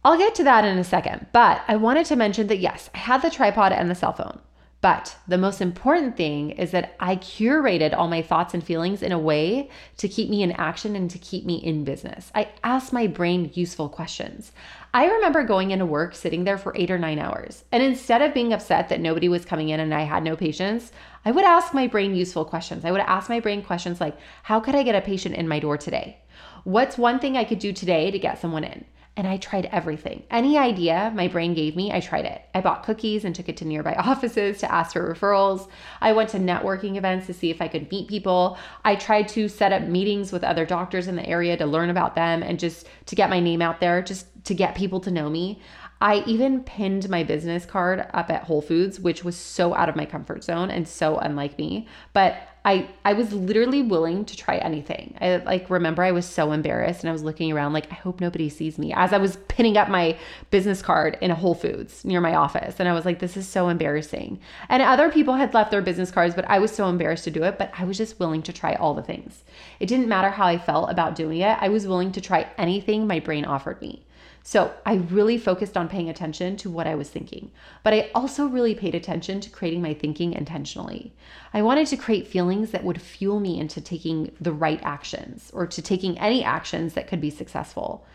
I'll 0.04 0.18
get 0.18 0.36
to 0.36 0.44
that 0.44 0.66
in 0.66 0.78
a 0.78 0.84
second, 0.84 1.28
but 1.34 1.62
I 1.68 1.76
wanted 1.76 2.06
to 2.08 2.16
mention 2.16 2.48
that 2.48 2.60
yes, 2.60 2.90
I 2.94 2.98
had 2.98 3.22
the 3.22 3.30
tripod 3.30 3.72
and 3.72 3.90
the 3.90 3.96
cell 3.96 4.14
phone. 4.14 4.40
But 4.80 5.16
the 5.28 5.38
most 5.38 5.60
important 5.60 6.16
thing 6.16 6.52
is 6.52 6.72
that 6.72 6.96
I 7.00 7.16
curated 7.16 7.98
all 7.98 8.08
my 8.08 8.22
thoughts 8.22 8.54
and 8.54 8.64
feelings 8.64 9.02
in 9.02 9.12
a 9.12 9.20
way 9.20 9.70
to 9.98 10.08
keep 10.08 10.30
me 10.30 10.44
in 10.44 10.52
action 10.52 10.96
and 10.96 11.10
to 11.10 11.18
keep 11.18 11.46
me 11.46 11.56
in 11.56 11.84
business. 11.84 12.32
I 12.36 12.50
asked 12.64 12.94
my 12.94 13.08
brain 13.08 13.52
useful 13.54 13.90
questions. 13.90 14.52
I 14.98 15.06
remember 15.06 15.44
going 15.44 15.70
into 15.70 15.86
work, 15.86 16.16
sitting 16.16 16.44
there 16.44 16.58
for 16.58 16.74
eight 16.76 16.90
or 16.90 16.98
nine 16.98 17.20
hours, 17.20 17.64
and 17.72 17.84
instead 17.84 18.24
of 18.24 18.34
being 18.34 18.52
upset 18.52 18.90
that 18.90 19.00
nobody 19.00 19.30
was 19.30 19.46
coming 19.46 19.70
in 19.70 19.80
and 19.80 19.94
I 19.94 20.02
had 20.02 20.24
no 20.24 20.36
patients, 20.36 20.92
I 21.24 21.30
would 21.30 21.46
ask 21.46 21.72
my 21.72 21.86
brain 21.86 22.16
useful 22.16 22.44
questions. 22.44 22.84
I 22.84 22.90
would 22.90 23.02
ask 23.02 23.30
my 23.30 23.40
brain 23.40 23.62
questions 23.62 24.02
like, 24.02 24.18
How 24.42 24.60
could 24.60 24.74
I 24.74 24.82
get 24.82 24.96
a 24.96 25.02
patient 25.02 25.36
in 25.36 25.48
my 25.48 25.60
door 25.60 25.78
today? 25.78 26.18
What's 26.64 26.98
one 26.98 27.20
thing 27.20 27.38
I 27.38 27.44
could 27.44 27.60
do 27.60 27.74
today 27.74 28.10
to 28.10 28.18
get 28.18 28.42
someone 28.42 28.64
in? 28.64 28.86
And 29.18 29.28
I 29.28 29.38
tried 29.38 29.68
everything. 29.72 30.24
Any 30.30 30.58
idea 30.58 31.12
my 31.16 31.28
brain 31.28 31.56
gave 31.56 31.76
me, 31.76 31.92
I 31.92 32.00
tried 32.00 32.26
it. 32.26 32.44
I 32.54 32.62
bought 32.62 32.84
cookies 32.84 33.26
and 33.26 33.34
took 33.36 33.50
it 33.50 33.58
to 33.58 33.66
nearby 33.66 33.94
offices 33.98 34.60
to 34.60 34.72
ask 34.72 34.94
for 34.94 35.14
referrals. 35.14 35.68
I 36.00 36.14
went 36.14 36.30
to 36.30 36.38
networking 36.38 36.98
events 36.98 37.26
to 37.26 37.34
see 37.34 37.50
if 37.50 37.62
I 37.62 37.68
could 37.68 37.92
meet 37.92 38.08
people. 38.08 38.58
I 38.86 38.96
tried 38.96 39.28
to 39.30 39.50
set 39.50 39.74
up 39.74 39.82
meetings 39.82 40.32
with 40.32 40.44
other 40.44 40.66
doctors 40.66 41.08
in 41.08 41.16
the 41.16 41.26
area 41.26 41.58
to 41.58 41.66
learn 41.66 41.90
about 41.90 42.14
them 42.14 42.44
and 42.44 42.60
just 42.60 42.88
to 43.08 43.16
get 43.16 43.32
my 43.32 43.40
name 43.40 43.62
out 43.62 43.80
there, 43.80 44.04
just 44.04 44.28
to 44.46 44.54
get 44.54 44.76
people 44.76 45.00
to 45.02 45.12
know 45.12 45.30
me. 45.30 45.60
I 46.00 46.24
even 46.28 46.64
pinned 46.64 47.10
my 47.10 47.24
business 47.24 47.66
card 47.66 48.06
up 48.14 48.30
at 48.30 48.44
Whole 48.44 48.62
Foods, 48.62 49.00
which 49.00 49.24
was 49.24 49.36
so 49.36 49.74
out 49.74 49.90
of 49.90 49.96
my 49.96 50.06
comfort 50.06 50.44
zone 50.44 50.70
and 50.70 50.88
so 50.88 51.18
unlike 51.18 51.58
me. 51.58 51.88
But 52.14 52.38
I 52.68 52.90
I 53.06 53.14
was 53.14 53.32
literally 53.32 53.82
willing 53.82 54.26
to 54.26 54.36
try 54.36 54.58
anything. 54.58 55.16
I 55.22 55.38
like 55.38 55.70
remember 55.70 56.04
I 56.04 56.12
was 56.12 56.26
so 56.26 56.52
embarrassed 56.52 57.00
and 57.00 57.10
I 57.10 57.14
was 57.14 57.24
looking 57.24 57.52
around 57.52 57.72
like 57.72 57.90
I 57.90 57.96
hope 57.96 58.20
nobody 58.20 58.50
sees 58.50 58.78
me 58.78 58.92
as 58.94 59.14
I 59.14 59.18
was 59.18 59.38
pinning 59.48 59.78
up 59.78 59.88
my 59.88 60.18
business 60.52 60.82
card 60.82 61.18
in 61.22 61.32
a 61.32 61.36
Whole 61.36 61.56
Foods 61.56 62.04
near 62.04 62.20
my 62.20 62.36
office 62.36 62.76
and 62.80 62.90
I 62.90 62.94
was 62.94 63.06
like 63.06 63.20
this 63.20 63.38
is 63.38 63.48
so 63.48 63.70
embarrassing. 63.70 64.42
And 64.68 64.84
other 64.84 65.10
people 65.10 65.36
had 65.36 65.54
left 65.54 65.72
their 65.72 65.82
business 65.82 66.12
cards 66.12 66.36
but 66.36 66.50
I 66.50 66.60
was 66.60 66.72
so 66.72 66.90
embarrassed 66.90 67.24
to 67.24 67.32
do 67.32 67.44
it, 67.44 67.58
but 67.58 67.72
I 67.78 67.86
was 67.86 67.98
just 67.98 68.20
willing 68.20 68.42
to 68.44 68.54
try 68.54 68.76
all 68.76 68.94
the 68.94 69.02
things. 69.02 69.46
It 69.80 69.88
didn't 69.88 70.10
matter 70.10 70.30
how 70.30 70.46
I 70.46 70.58
felt 70.58 70.92
about 70.92 71.16
doing 71.16 71.40
it. 71.40 71.58
I 71.62 71.70
was 71.70 71.88
willing 71.88 72.12
to 72.12 72.22
try 72.22 72.48
anything 72.58 73.08
my 73.08 73.22
brain 73.22 73.46
offered 73.46 73.82
me. 73.82 74.04
So 74.48 74.74
I 74.86 74.94
really 74.94 75.38
focused 75.38 75.76
on 75.76 75.90
paying 75.90 76.08
attention 76.08 76.56
to 76.56 76.70
what 76.70 76.88
I 76.88 76.96
was 76.96 77.10
thinking, 77.10 77.52
but 77.84 77.94
I 77.94 78.10
also 78.16 78.48
really 78.48 78.74
paid 78.76 78.96
attention 78.96 79.42
to 79.42 79.50
creating 79.50 79.82
my 79.82 79.94
thinking 79.94 80.32
intentionally. 80.32 81.14
I 81.54 81.62
wanted 81.62 81.88
to 81.88 81.98
create 81.98 82.30
feelings 82.30 82.72
that 82.72 82.86
would 82.86 83.02
fuel 83.02 83.42
me 83.42 83.60
into 83.60 83.82
taking 83.82 84.32
the 84.40 84.54
right 84.54 84.80
actions 84.84 85.52
or 85.54 85.68
to 85.68 85.82
taking 85.82 86.18
any 86.18 86.46
actions 86.46 86.94
that 86.94 87.10
could 87.10 87.20
be 87.20 87.30
successful. 87.30 88.06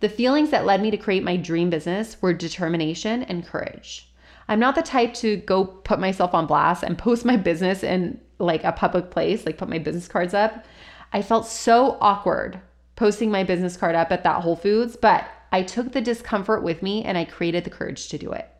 The 0.00 0.08
feelings 0.08 0.48
that 0.52 0.64
led 0.64 0.80
me 0.80 0.90
to 0.90 0.96
create 0.96 1.22
my 1.22 1.36
dream 1.36 1.68
business 1.68 2.16
were 2.22 2.32
determination 2.32 3.22
and 3.22 3.46
courage. 3.46 4.10
I'm 4.48 4.60
not 4.60 4.76
the 4.76 4.82
type 4.82 5.12
to 5.16 5.36
go 5.36 5.66
put 5.66 6.00
myself 6.00 6.32
on 6.32 6.46
blast 6.46 6.82
and 6.82 6.96
post 6.96 7.26
my 7.26 7.36
business 7.36 7.82
in 7.82 8.18
like 8.38 8.64
a 8.64 8.72
public 8.72 9.10
place, 9.10 9.44
like 9.44 9.58
put 9.58 9.68
my 9.68 9.80
business 9.80 10.08
cards 10.08 10.32
up. 10.32 10.64
I 11.12 11.20
felt 11.20 11.46
so 11.46 11.98
awkward 12.00 12.58
posting 12.96 13.30
my 13.30 13.44
business 13.44 13.76
card 13.76 13.94
up 13.94 14.10
at 14.12 14.24
that 14.24 14.40
Whole 14.40 14.56
Foods, 14.56 14.96
but 14.96 15.26
I 15.54 15.62
took 15.62 15.92
the 15.92 16.00
discomfort 16.00 16.64
with 16.64 16.82
me 16.82 17.04
and 17.04 17.16
I 17.16 17.24
created 17.24 17.62
the 17.62 17.70
courage 17.70 18.08
to 18.08 18.18
do 18.18 18.32
it. 18.32 18.50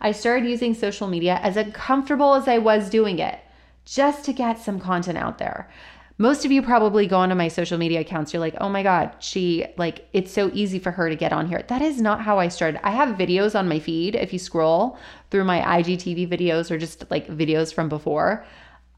I 0.00 0.12
started 0.12 0.48
using 0.48 0.72
social 0.72 1.06
media 1.06 1.38
as 1.42 1.58
uncomfortable 1.58 2.32
as 2.32 2.48
I 2.48 2.56
was 2.56 2.88
doing 2.88 3.18
it, 3.18 3.38
just 3.84 4.24
to 4.24 4.32
get 4.32 4.58
some 4.58 4.80
content 4.80 5.18
out 5.18 5.36
there. 5.36 5.68
Most 6.16 6.46
of 6.46 6.50
you 6.50 6.62
probably 6.62 7.06
go 7.06 7.18
onto 7.18 7.34
my 7.34 7.48
social 7.48 7.76
media 7.76 8.00
accounts. 8.00 8.32
You're 8.32 8.40
like, 8.40 8.56
oh 8.62 8.70
my 8.70 8.82
God, 8.82 9.14
she, 9.18 9.66
like, 9.76 10.08
it's 10.14 10.32
so 10.32 10.50
easy 10.54 10.78
for 10.78 10.90
her 10.90 11.10
to 11.10 11.16
get 11.16 11.34
on 11.34 11.46
here. 11.46 11.62
That 11.68 11.82
is 11.82 12.00
not 12.00 12.22
how 12.22 12.38
I 12.38 12.48
started. 12.48 12.80
I 12.82 12.92
have 12.92 13.18
videos 13.18 13.54
on 13.54 13.68
my 13.68 13.78
feed. 13.78 14.14
If 14.14 14.32
you 14.32 14.38
scroll 14.38 14.98
through 15.30 15.44
my 15.44 15.60
IGTV 15.60 16.30
videos 16.30 16.70
or 16.70 16.78
just 16.78 17.10
like 17.10 17.28
videos 17.28 17.74
from 17.74 17.90
before, 17.90 18.46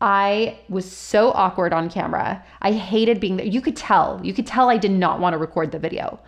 I 0.00 0.56
was 0.68 0.88
so 0.88 1.32
awkward 1.32 1.72
on 1.72 1.90
camera. 1.90 2.44
I 2.62 2.70
hated 2.70 3.18
being 3.18 3.38
there. 3.38 3.46
You 3.46 3.60
could 3.60 3.76
tell, 3.76 4.20
you 4.22 4.32
could 4.32 4.46
tell 4.46 4.70
I 4.70 4.76
did 4.76 4.92
not 4.92 5.18
want 5.18 5.34
to 5.34 5.38
record 5.38 5.72
the 5.72 5.80
video. 5.80 6.20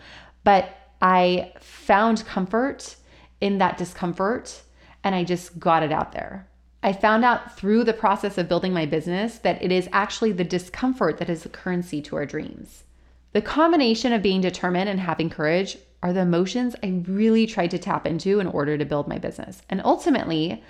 But 0.43 0.77
I 1.03 1.53
found 1.59 2.25
comfort 2.25 2.95
in 3.41 3.59
that 3.59 3.77
discomfort 3.77 4.63
and 5.03 5.15
I 5.15 5.25
just 5.25 5.59
got 5.59 5.83
it 5.83 5.91
out 5.91 6.13
there. 6.13 6.49
I 6.85 6.93
found 6.93 7.25
out 7.25 7.57
through 7.57 7.85
the 7.85 7.93
process 7.93 8.39
of 8.39 8.49
building 8.49 8.73
my 8.73 8.87
business 8.87 9.39
that 9.39 9.63
it 9.63 9.73
is 9.73 9.89
actually 9.93 10.33
the 10.33 10.45
discomfort 10.45 11.19
that 11.19 11.29
is 11.29 11.43
the 11.43 11.49
currency 11.49 12.01
to 12.03 12.17
our 12.17 12.25
dreams. 12.25 12.85
The 13.33 13.43
combination 13.43 14.13
of 14.13 14.23
being 14.23 14.41
determined 14.41 14.89
and 14.89 15.01
having 15.01 15.29
courage 15.29 15.77
are 16.03 16.13
the 16.13 16.21
emotions 16.21 16.77
I 16.83 17.03
really 17.07 17.47
tried 17.47 17.73
to 17.73 17.79
tap 17.79 18.07
into 18.07 18.39
in 18.39 18.47
order 18.47 18.79
to 18.79 18.85
build 18.85 19.09
my 19.09 19.19
business. 19.19 19.63
And 19.71 19.81
ultimately, 19.85 20.63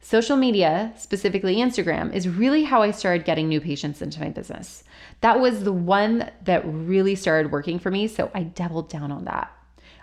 social 0.00 0.36
media, 0.36 0.92
specifically 0.96 1.56
Instagram, 1.56 2.12
is 2.12 2.28
really 2.28 2.64
how 2.64 2.82
I 2.82 2.90
started 2.90 3.24
getting 3.24 3.48
new 3.48 3.60
patients 3.60 4.02
into 4.02 4.20
my 4.20 4.28
business. 4.28 4.84
That 5.20 5.40
was 5.40 5.64
the 5.64 5.72
one 5.72 6.30
that 6.44 6.62
really 6.64 7.14
started 7.14 7.52
working 7.52 7.78
for 7.78 7.90
me, 7.90 8.08
so 8.08 8.30
I 8.34 8.42
doubled 8.44 8.88
down 8.88 9.12
on 9.12 9.24
that. 9.24 9.52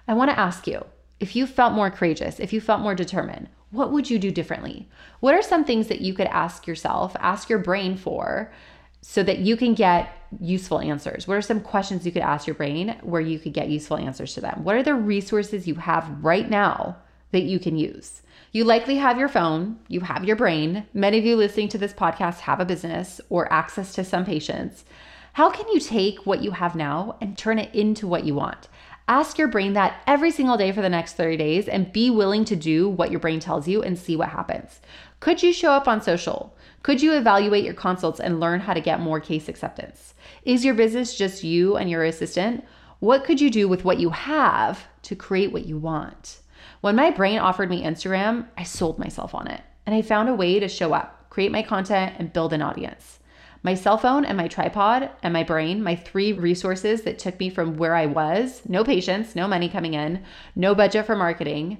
I 0.07 0.13
want 0.13 0.31
to 0.31 0.39
ask 0.39 0.67
you 0.67 0.85
if 1.19 1.35
you 1.35 1.47
felt 1.47 1.73
more 1.73 1.89
courageous, 1.89 2.39
if 2.39 2.53
you 2.53 2.61
felt 2.61 2.81
more 2.81 2.95
determined, 2.95 3.49
what 3.71 3.91
would 3.91 4.09
you 4.09 4.19
do 4.19 4.31
differently? 4.31 4.87
What 5.19 5.35
are 5.35 5.41
some 5.41 5.65
things 5.65 5.87
that 5.87 6.01
you 6.01 6.13
could 6.13 6.27
ask 6.27 6.67
yourself, 6.67 7.15
ask 7.19 7.49
your 7.49 7.59
brain 7.59 7.97
for, 7.97 8.53
so 9.01 9.23
that 9.23 9.39
you 9.39 9.57
can 9.57 9.73
get 9.73 10.09
useful 10.39 10.79
answers? 10.79 11.27
What 11.27 11.37
are 11.37 11.41
some 11.41 11.59
questions 11.59 12.05
you 12.05 12.11
could 12.11 12.21
ask 12.21 12.47
your 12.47 12.55
brain 12.55 12.97
where 13.01 13.21
you 13.21 13.39
could 13.39 13.53
get 13.53 13.69
useful 13.69 13.97
answers 13.97 14.33
to 14.35 14.41
them? 14.41 14.63
What 14.63 14.75
are 14.75 14.83
the 14.83 14.95
resources 14.95 15.67
you 15.67 15.75
have 15.75 16.23
right 16.23 16.49
now 16.49 16.97
that 17.31 17.43
you 17.43 17.59
can 17.59 17.77
use? 17.77 18.21
You 18.53 18.63
likely 18.63 18.95
have 18.97 19.19
your 19.19 19.27
phone, 19.27 19.79
you 19.89 19.99
have 20.01 20.23
your 20.23 20.37
brain. 20.37 20.85
Many 20.93 21.17
of 21.17 21.25
you 21.25 21.35
listening 21.35 21.67
to 21.69 21.77
this 21.77 21.93
podcast 21.93 22.39
have 22.39 22.59
a 22.59 22.65
business 22.65 23.19
or 23.29 23.51
access 23.51 23.93
to 23.95 24.03
some 24.05 24.25
patients. 24.25 24.85
How 25.33 25.49
can 25.49 25.67
you 25.67 25.79
take 25.79 26.25
what 26.25 26.41
you 26.41 26.51
have 26.51 26.75
now 26.75 27.17
and 27.21 27.37
turn 27.37 27.59
it 27.59 27.75
into 27.75 28.07
what 28.07 28.23
you 28.23 28.33
want? 28.33 28.69
Ask 29.09 29.37
your 29.37 29.47
brain 29.47 29.71
that 29.73 30.01
every 30.05 30.31
single 30.31 30.57
day 30.57 30.73
for 30.73 30.81
the 30.81 30.89
next 30.89 31.13
30 31.13 31.37
days 31.37 31.69
and 31.69 31.93
be 31.93 32.09
willing 32.09 32.43
to 32.43 32.57
do 32.57 32.89
what 32.89 33.09
your 33.09 33.21
brain 33.21 33.39
tells 33.39 33.65
you 33.65 33.81
and 33.81 33.97
see 33.97 34.17
what 34.17 34.29
happens. 34.29 34.81
Could 35.21 35.41
you 35.41 35.53
show 35.53 35.71
up 35.71 35.87
on 35.87 36.01
social? 36.01 36.53
Could 36.83 37.01
you 37.01 37.13
evaluate 37.13 37.63
your 37.63 37.73
consults 37.73 38.19
and 38.19 38.41
learn 38.41 38.59
how 38.59 38.73
to 38.73 38.81
get 38.81 38.99
more 38.99 39.21
case 39.21 39.47
acceptance? 39.47 40.13
Is 40.43 40.65
your 40.65 40.73
business 40.73 41.17
just 41.17 41.41
you 41.41 41.77
and 41.77 41.89
your 41.89 42.03
assistant? 42.03 42.65
What 42.99 43.23
could 43.23 43.39
you 43.39 43.49
do 43.49 43.69
with 43.69 43.85
what 43.85 43.99
you 43.99 44.09
have 44.09 44.85
to 45.03 45.15
create 45.15 45.53
what 45.53 45.65
you 45.65 45.77
want? 45.77 46.39
When 46.81 46.97
my 46.97 47.09
brain 47.09 47.39
offered 47.39 47.69
me 47.69 47.83
Instagram, 47.83 48.47
I 48.57 48.63
sold 48.63 48.99
myself 48.99 49.33
on 49.33 49.47
it 49.47 49.61
and 49.85 49.95
I 49.95 50.01
found 50.01 50.27
a 50.27 50.35
way 50.35 50.59
to 50.59 50.67
show 50.67 50.91
up, 50.91 51.29
create 51.29 51.51
my 51.53 51.63
content, 51.63 52.15
and 52.19 52.33
build 52.33 52.51
an 52.51 52.61
audience 52.61 53.16
my 53.63 53.73
cell 53.73 53.97
phone 53.97 54.25
and 54.25 54.37
my 54.37 54.47
tripod 54.47 55.09
and 55.23 55.33
my 55.33 55.43
brain, 55.43 55.83
my 55.83 55.95
three 55.95 56.33
resources 56.33 57.01
that 57.01 57.19
took 57.19 57.39
me 57.39 57.49
from 57.49 57.77
where 57.77 57.95
I 57.95 58.05
was 58.05 58.61
no 58.67 58.83
patients, 58.83 59.35
no 59.35 59.47
money 59.47 59.69
coming 59.69 59.93
in, 59.93 60.23
no 60.55 60.75
budget 60.75 61.05
for 61.05 61.15
marketing. 61.15 61.79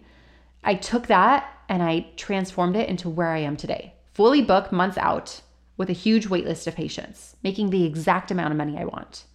I 0.63 0.75
took 0.75 1.07
that 1.07 1.51
and 1.69 1.83
I 1.83 2.07
transformed 2.15 2.75
it 2.75 2.89
into 2.89 3.09
where 3.09 3.29
I 3.29 3.39
am 3.39 3.57
today, 3.57 3.93
fully 4.13 4.41
booked 4.41 4.71
months 4.71 4.97
out 4.97 5.41
with 5.77 5.89
a 5.89 5.93
huge 5.93 6.27
wait 6.27 6.45
list 6.45 6.67
of 6.67 6.75
patients, 6.75 7.35
making 7.43 7.69
the 7.69 7.85
exact 7.85 8.31
amount 8.31 8.51
of 8.51 8.57
money 8.57 8.77
I 8.77 8.85
want. 8.85 9.25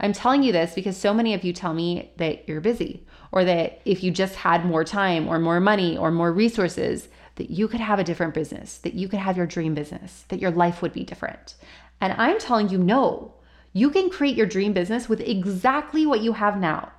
I'm 0.00 0.12
telling 0.12 0.42
you 0.42 0.52
this 0.52 0.74
because 0.74 0.96
so 0.96 1.14
many 1.14 1.34
of 1.34 1.44
you 1.44 1.52
tell 1.52 1.74
me 1.74 2.10
that 2.16 2.48
you're 2.48 2.60
busy 2.60 3.06
or 3.30 3.44
that 3.44 3.80
if 3.84 4.02
you 4.02 4.10
just 4.10 4.34
had 4.34 4.64
more 4.64 4.84
time 4.84 5.28
or 5.28 5.38
more 5.38 5.60
money 5.60 5.96
or 5.96 6.10
more 6.10 6.32
resources, 6.32 7.08
that 7.36 7.50
you 7.50 7.68
could 7.68 7.80
have 7.80 7.98
a 7.98 8.04
different 8.04 8.34
business, 8.34 8.78
that 8.78 8.94
you 8.94 9.08
could 9.08 9.18
have 9.18 9.36
your 9.36 9.46
dream 9.46 9.74
business, 9.74 10.24
that 10.28 10.40
your 10.40 10.50
life 10.50 10.82
would 10.82 10.92
be 10.92 11.04
different. 11.04 11.54
And 12.02 12.14
I'm 12.18 12.40
telling 12.40 12.68
you, 12.68 12.78
no, 12.78 13.32
you 13.72 13.88
can 13.88 14.10
create 14.10 14.36
your 14.36 14.44
dream 14.44 14.72
business 14.72 15.08
with 15.08 15.20
exactly 15.20 16.04
what 16.04 16.20
you 16.20 16.32
have 16.32 16.58
now. 16.58 16.90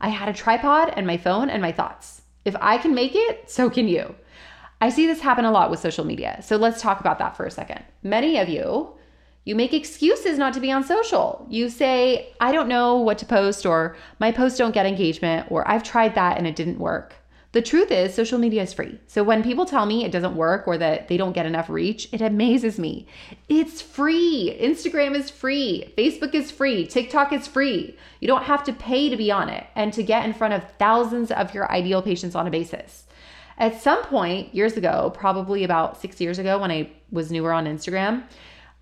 I 0.00 0.08
had 0.08 0.28
a 0.28 0.32
tripod 0.32 0.92
and 0.96 1.06
my 1.06 1.16
phone 1.16 1.48
and 1.48 1.62
my 1.62 1.70
thoughts. 1.70 2.22
If 2.44 2.56
I 2.60 2.76
can 2.76 2.92
make 2.92 3.12
it, 3.14 3.48
so 3.48 3.70
can 3.70 3.86
you. 3.86 4.16
I 4.80 4.90
see 4.90 5.06
this 5.06 5.20
happen 5.20 5.44
a 5.44 5.52
lot 5.52 5.70
with 5.70 5.78
social 5.78 6.04
media. 6.04 6.40
So 6.42 6.56
let's 6.56 6.82
talk 6.82 6.98
about 6.98 7.20
that 7.20 7.36
for 7.36 7.46
a 7.46 7.52
second. 7.52 7.84
Many 8.02 8.36
of 8.38 8.48
you, 8.48 8.94
you 9.44 9.54
make 9.54 9.72
excuses 9.72 10.38
not 10.38 10.54
to 10.54 10.60
be 10.60 10.72
on 10.72 10.82
social. 10.82 11.46
You 11.48 11.70
say, 11.70 12.34
I 12.40 12.50
don't 12.50 12.68
know 12.68 12.96
what 12.96 13.18
to 13.18 13.26
post, 13.26 13.64
or 13.64 13.96
my 14.18 14.32
posts 14.32 14.58
don't 14.58 14.74
get 14.74 14.86
engagement, 14.86 15.52
or 15.52 15.68
I've 15.70 15.84
tried 15.84 16.16
that 16.16 16.36
and 16.36 16.48
it 16.48 16.56
didn't 16.56 16.80
work. 16.80 17.14
The 17.52 17.62
truth 17.62 17.90
is, 17.90 18.14
social 18.14 18.38
media 18.38 18.62
is 18.62 18.74
free. 18.74 19.00
So 19.06 19.24
when 19.24 19.42
people 19.42 19.64
tell 19.64 19.86
me 19.86 20.04
it 20.04 20.12
doesn't 20.12 20.36
work 20.36 20.68
or 20.68 20.76
that 20.76 21.08
they 21.08 21.16
don't 21.16 21.32
get 21.32 21.46
enough 21.46 21.70
reach, 21.70 22.06
it 22.12 22.20
amazes 22.20 22.78
me. 22.78 23.06
It's 23.48 23.80
free. 23.80 24.54
Instagram 24.60 25.14
is 25.14 25.30
free. 25.30 25.94
Facebook 25.96 26.34
is 26.34 26.50
free. 26.50 26.86
TikTok 26.86 27.32
is 27.32 27.46
free. 27.46 27.96
You 28.20 28.28
don't 28.28 28.42
have 28.42 28.64
to 28.64 28.72
pay 28.74 29.08
to 29.08 29.16
be 29.16 29.30
on 29.30 29.48
it 29.48 29.66
and 29.74 29.94
to 29.94 30.02
get 30.02 30.26
in 30.26 30.34
front 30.34 30.54
of 30.54 30.70
thousands 30.78 31.30
of 31.30 31.54
your 31.54 31.72
ideal 31.72 32.02
patients 32.02 32.34
on 32.34 32.46
a 32.46 32.50
basis. 32.50 33.04
At 33.56 33.80
some 33.80 34.02
point, 34.04 34.54
years 34.54 34.76
ago, 34.76 35.10
probably 35.16 35.64
about 35.64 36.00
six 36.00 36.20
years 36.20 36.38
ago 36.38 36.58
when 36.58 36.70
I 36.70 36.92
was 37.10 37.32
newer 37.32 37.52
on 37.52 37.64
Instagram, 37.64 38.24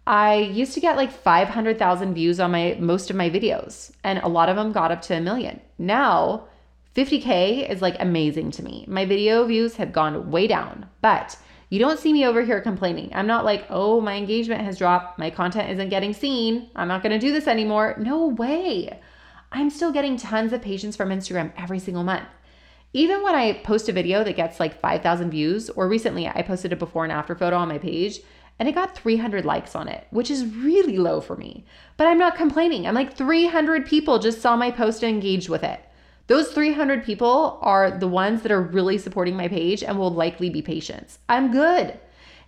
I 0.08 0.37
used 0.37 0.75
to 0.75 0.80
get 0.80 0.96
like 0.96 1.12
500,000 1.12 2.14
views 2.14 2.40
on 2.40 2.50
my 2.50 2.76
most 2.78 3.11
of 3.11 3.16
my 3.16 3.30
videos, 3.30 3.92
and 4.04 4.18
a 4.20 4.28
lot 4.28 4.49
of 4.49 4.56
them 4.56 4.73
got 4.73 4.92
up 4.92 5.02
to 5.02 5.14
a 5.14 5.20
million. 5.20 5.61
Now, 5.78 6.49
50K 6.96 7.68
is 7.68 7.82
like 7.82 7.96
amazing 8.00 8.50
to 8.52 8.62
me. 8.62 8.86
My 8.88 9.04
video 9.04 9.44
views 9.44 9.76
have 9.76 9.92
gone 9.92 10.30
way 10.30 10.46
down, 10.46 10.88
but 11.02 11.36
you 11.68 11.78
don't 11.78 11.98
see 11.98 12.10
me 12.10 12.24
over 12.24 12.40
here 12.42 12.62
complaining. 12.62 13.10
I'm 13.12 13.26
not 13.26 13.44
like, 13.44 13.66
oh, 13.68 14.00
my 14.00 14.14
engagement 14.14 14.62
has 14.62 14.78
dropped. 14.78 15.18
My 15.18 15.28
content 15.28 15.68
isn't 15.68 15.90
getting 15.90 16.14
seen. 16.14 16.70
I'm 16.74 16.88
not 16.88 17.02
going 17.02 17.12
to 17.12 17.18
do 17.18 17.34
this 17.34 17.48
anymore. 17.48 17.96
No 17.98 18.28
way. 18.28 18.98
I'm 19.52 19.68
still 19.68 19.92
getting 19.92 20.16
tons 20.16 20.54
of 20.54 20.62
patients 20.62 20.96
from 20.96 21.10
Instagram 21.10 21.52
every 21.58 21.80
single 21.80 22.02
month. 22.02 22.28
Even 22.94 23.22
when 23.22 23.34
I 23.34 23.52
post 23.52 23.90
a 23.90 23.92
video 23.92 24.24
that 24.24 24.36
gets 24.36 24.58
like 24.58 24.80
5,000 24.80 25.30
views, 25.30 25.68
or 25.68 25.88
recently 25.88 26.26
I 26.26 26.40
posted 26.40 26.72
a 26.72 26.76
before 26.76 27.04
and 27.04 27.12
after 27.12 27.34
photo 27.34 27.56
on 27.56 27.68
my 27.68 27.76
page 27.76 28.20
and 28.58 28.70
it 28.70 28.74
got 28.74 28.96
300 28.96 29.44
likes 29.44 29.76
on 29.76 29.86
it, 29.86 30.06
which 30.10 30.30
is 30.30 30.46
really 30.46 30.96
low 30.96 31.20
for 31.20 31.36
me. 31.36 31.66
But 31.98 32.06
I'm 32.06 32.16
not 32.16 32.36
complaining. 32.36 32.86
I'm 32.86 32.94
like 32.94 33.14
300 33.14 33.84
people 33.84 34.18
just 34.18 34.40
saw 34.40 34.56
my 34.56 34.70
post 34.70 35.02
and 35.02 35.14
engaged 35.14 35.50
with 35.50 35.62
it. 35.62 35.80
Those 36.28 36.50
300 36.50 37.04
people 37.04 37.59
are 37.62 37.90
the 37.90 38.09
ones 38.09 38.42
that 38.42 38.50
are 38.50 38.61
really 38.61 38.99
supporting 38.99 39.37
my 39.37 39.47
page 39.47 39.85
and 39.85 39.97
will 39.97 40.11
likely 40.11 40.50
be 40.50 40.61
patients. 40.61 41.21
I'm 41.28 41.52
good. 41.52 41.99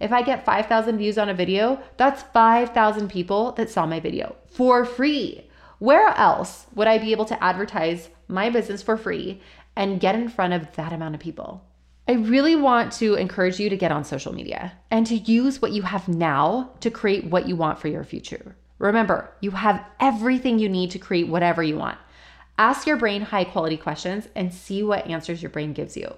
If 0.00 0.12
I 0.12 0.22
get 0.22 0.44
5,000 0.44 0.98
views 0.98 1.16
on 1.16 1.28
a 1.28 1.34
video, 1.34 1.80
that's 1.96 2.22
5,000 2.22 3.08
people 3.08 3.52
that 3.52 3.70
saw 3.70 3.86
my 3.86 4.00
video 4.00 4.34
for 4.48 4.84
free. 4.84 5.48
Where 5.78 6.08
else 6.08 6.66
would 6.74 6.88
I 6.88 6.98
be 6.98 7.12
able 7.12 7.24
to 7.26 7.42
advertise 7.42 8.08
my 8.26 8.50
business 8.50 8.82
for 8.82 8.96
free 8.96 9.40
and 9.76 10.00
get 10.00 10.16
in 10.16 10.28
front 10.28 10.54
of 10.54 10.74
that 10.74 10.92
amount 10.92 11.14
of 11.14 11.20
people? 11.20 11.64
I 12.08 12.12
really 12.12 12.56
want 12.56 12.92
to 12.94 13.14
encourage 13.14 13.60
you 13.60 13.68
to 13.70 13.76
get 13.76 13.92
on 13.92 14.02
social 14.02 14.34
media 14.34 14.72
and 14.90 15.06
to 15.06 15.14
use 15.14 15.62
what 15.62 15.72
you 15.72 15.82
have 15.82 16.08
now 16.08 16.70
to 16.80 16.90
create 16.90 17.26
what 17.26 17.46
you 17.46 17.54
want 17.54 17.78
for 17.78 17.86
your 17.86 18.02
future. 18.02 18.56
Remember, 18.78 19.30
you 19.40 19.52
have 19.52 19.84
everything 20.00 20.58
you 20.58 20.68
need 20.68 20.90
to 20.92 20.98
create 20.98 21.28
whatever 21.28 21.62
you 21.62 21.76
want. 21.76 21.98
Ask 22.58 22.88
your 22.88 22.96
brain 22.96 23.22
high 23.22 23.44
quality 23.44 23.76
questions 23.76 24.26
and 24.34 24.52
see 24.52 24.82
what 24.82 25.06
answers 25.06 25.40
your 25.40 25.50
brain 25.50 25.72
gives 25.72 25.96
you. 25.96 26.12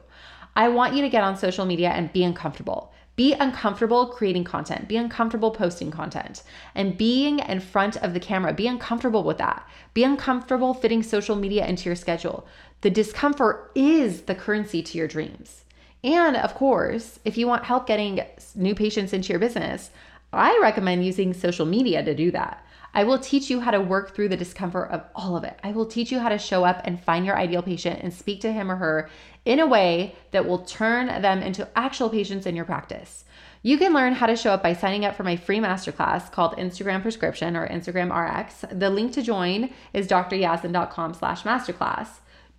I 0.56 0.68
want 0.68 0.94
you 0.94 1.02
to 1.02 1.10
get 1.10 1.22
on 1.22 1.36
social 1.36 1.66
media 1.66 1.90
and 1.90 2.10
be 2.12 2.24
uncomfortable. 2.24 2.92
Be 3.14 3.34
uncomfortable 3.34 4.06
creating 4.06 4.44
content, 4.44 4.88
be 4.88 4.96
uncomfortable 4.96 5.50
posting 5.50 5.90
content, 5.90 6.42
and 6.74 6.96
being 6.96 7.40
in 7.40 7.60
front 7.60 7.98
of 7.98 8.14
the 8.14 8.20
camera. 8.20 8.54
Be 8.54 8.66
uncomfortable 8.66 9.22
with 9.22 9.36
that. 9.36 9.68
Be 9.92 10.02
uncomfortable 10.02 10.72
fitting 10.72 11.02
social 11.02 11.36
media 11.36 11.66
into 11.66 11.84
your 11.90 11.96
schedule. 11.96 12.46
The 12.80 12.88
discomfort 12.88 13.70
is 13.74 14.22
the 14.22 14.34
currency 14.34 14.82
to 14.82 14.96
your 14.96 15.08
dreams. 15.08 15.64
And 16.02 16.34
of 16.36 16.54
course, 16.54 17.20
if 17.26 17.36
you 17.36 17.46
want 17.46 17.64
help 17.64 17.86
getting 17.86 18.20
new 18.54 18.74
patients 18.74 19.12
into 19.12 19.34
your 19.34 19.40
business, 19.40 19.90
I 20.32 20.58
recommend 20.62 21.04
using 21.04 21.34
social 21.34 21.66
media 21.66 22.02
to 22.02 22.14
do 22.14 22.30
that. 22.30 22.64
I 22.92 23.04
will 23.04 23.18
teach 23.18 23.50
you 23.50 23.60
how 23.60 23.70
to 23.70 23.80
work 23.80 24.14
through 24.14 24.28
the 24.30 24.36
discomfort 24.36 24.90
of 24.90 25.04
all 25.14 25.36
of 25.36 25.44
it. 25.44 25.58
I 25.62 25.72
will 25.72 25.86
teach 25.86 26.10
you 26.10 26.18
how 26.18 26.28
to 26.28 26.38
show 26.38 26.64
up 26.64 26.80
and 26.84 27.02
find 27.02 27.24
your 27.24 27.38
ideal 27.38 27.62
patient 27.62 28.00
and 28.02 28.12
speak 28.12 28.40
to 28.40 28.52
him 28.52 28.70
or 28.70 28.76
her 28.76 29.08
in 29.44 29.60
a 29.60 29.66
way 29.66 30.16
that 30.32 30.46
will 30.46 30.60
turn 30.60 31.06
them 31.22 31.42
into 31.42 31.68
actual 31.76 32.10
patients 32.10 32.46
in 32.46 32.56
your 32.56 32.64
practice. 32.64 33.24
You 33.62 33.76
can 33.76 33.92
learn 33.92 34.14
how 34.14 34.26
to 34.26 34.36
show 34.36 34.52
up 34.52 34.62
by 34.62 34.72
signing 34.72 35.04
up 35.04 35.14
for 35.14 35.22
my 35.22 35.36
free 35.36 35.58
masterclass 35.58 36.32
called 36.32 36.56
Instagram 36.56 37.02
Prescription 37.02 37.56
or 37.56 37.68
Instagram 37.68 38.10
RX. 38.10 38.64
The 38.72 38.90
link 38.90 39.12
to 39.12 39.22
join 39.22 39.70
is 39.92 40.08
dryazdan.com 40.08 41.14
slash 41.14 41.42
masterclass. 41.42 42.08